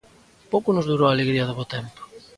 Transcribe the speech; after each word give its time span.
Pouco 0.51 0.69
nos 0.73 0.87
durou 0.89 1.07
a 1.09 1.13
alegría 1.15 1.47
do 1.47 1.57
bo 1.59 1.65
tempo. 1.75 1.99